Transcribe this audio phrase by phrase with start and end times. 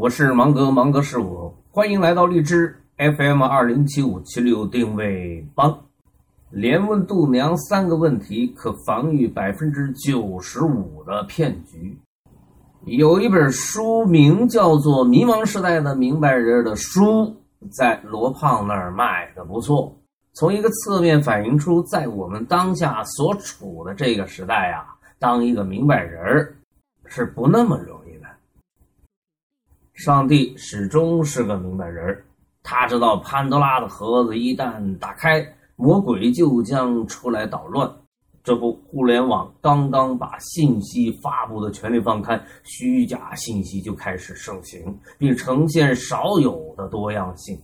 [0.00, 5.78] 我是芒格，芒格是我，欢迎来到荔枝 FM 二零七五七六定位帮。
[6.48, 11.98] 连问度娘三个问题，可防御百分之九十五的骗局。
[12.86, 17.36] 有一本书名叫做《迷茫时代的明白人》的书，
[17.70, 19.94] 在罗胖那儿卖的不错。
[20.32, 26.56] 从一个侧面反映出，在我们当下所处的这个时代啊，当一个明白人
[27.04, 27.99] 是不那么容易。
[30.02, 32.18] 上帝始终是个明白人
[32.62, 37.86] 他知道潘多拉的盒子一旦打开，魔鬼就将出来捣乱。
[38.42, 47.60] 这不，互联网刚刚把信息发布的权利放开，虚假信息就开始盛行，并呈现少有的多样性。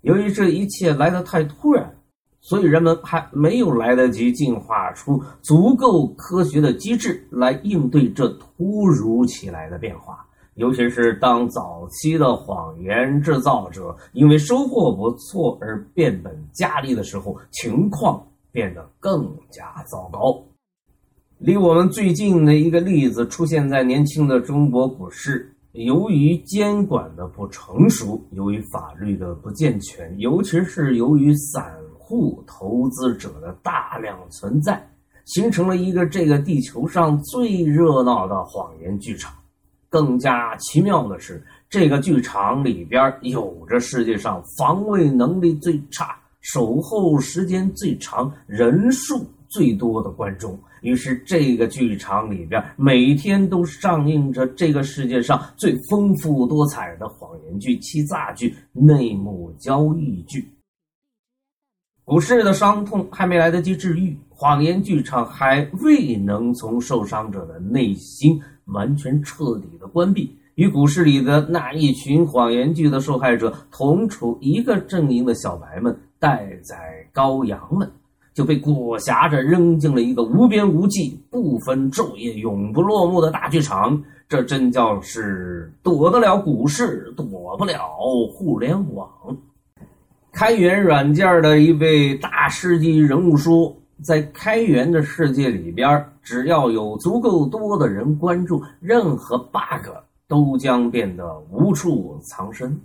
[0.00, 1.94] 由于这一切来得太突然，
[2.40, 10.26] 所以人们还没有来得及进化出足够科学的机制来应对这突如其来的变化。
[10.54, 20.42] 尤其是当早期的谎言制造者因为收获不错而变本加厉的时候，情况变得更加糟糕。
[21.38, 25.54] 离我们最近的一个例子出现在年轻的中国股市。
[25.72, 34.84] 由于监管的不成熟，由于法律的不健全，尤其是由于散户投资者的大量存在，
[35.26, 39.32] 形成了一个这个地球上最热闹的谎言剧场。
[39.90, 50.58] 更加奇妙的是，这个剧场里边有着世界上防卫能力最差、守候时间最长、人数最多的观众。
[50.82, 60.48] 于是，这个剧场里边每天都上映着这个世界上最丰富多彩的谎言剧、欺诈剧、内幕交易剧。
[62.02, 68.40] 股市的伤痛还没来得及治愈，谎言剧场还未能从受伤者的内心
[68.72, 70.36] 完全彻底的关闭。
[70.54, 76.76] 与股市里的那一群谎言剧的受害者同处一个阵营的小白们、待宰
[77.14, 77.90] 羔羊们。
[78.32, 84.00] 就被裹挟着扔进了一个无边无际、不分昼夜、永不落幕的大剧场。
[84.28, 87.82] 这真叫是躲得了股市，躲不了
[88.32, 89.10] 互联网。
[90.32, 99.88] 开源软件的一位大师级人物说：“在开源的世界里边，只要有足够多的人关注，任何 bug
[100.28, 102.80] 都将变得无处藏身。”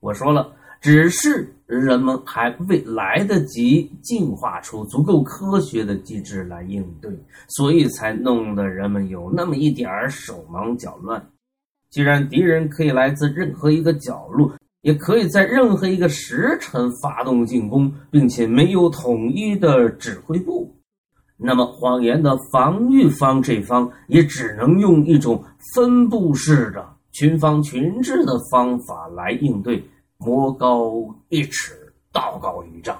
[0.00, 0.52] 我说了。
[0.78, 7.10] 只是人们还未来得及进化出足够科学的机制来应对，
[7.48, 11.20] 所以才弄得人们有那么一点手忙脚乱。
[11.90, 14.52] 既然敌人可以来自任何一个角落，
[14.86, 20.72] 也可以在任何一个时辰发动进攻，并且没有统一的指挥部，
[21.36, 25.42] 那么谎言的防御方这方也只能用一种
[25.74, 29.82] 分布式的群防群治的方法来应对。
[30.18, 30.92] 魔高
[31.30, 32.96] 一尺，道高一丈。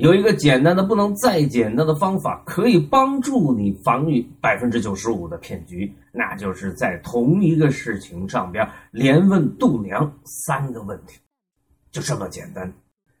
[0.00, 11.18] 有一个简单的不能再简单的方法，可以帮助你防御百分之九十五的骗局，那就是在同一个事情上边连问度娘三个问题，
[11.92, 12.72] 就这么简单。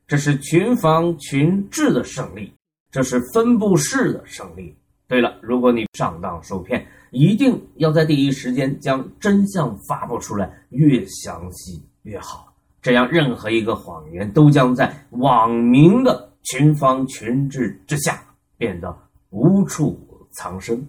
[0.06, 2.50] 这是群防群治的胜利，
[2.90, 4.74] 这是分布式的胜利。
[5.06, 11.84] 对了，如果你上当受骗，一定要在第一时间将真相发布出来，越详细。
[12.04, 18.22] 越好，这样任何一个谎言都将在网民的群防群治之下
[18.56, 18.96] 变得
[19.30, 19.98] 无处
[20.30, 20.86] 藏身。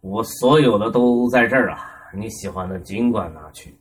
[0.00, 1.78] 我所有的都在这儿啊，
[2.14, 3.74] 你喜欢的尽管拿去，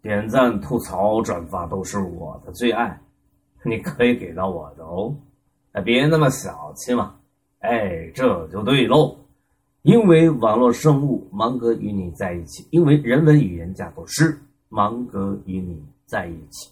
[0.00, 3.00] 点赞、吐槽、转发都是我的最爱，
[3.64, 5.14] 你可以给到我的哦。
[5.84, 7.16] 别那么小气嘛！
[7.60, 9.16] 哎，这就对喽，
[9.82, 15.82] 因为网络生物芒格与你在一起，因为人文语言架构师芒格与你。
[16.08, 16.70] 在一起。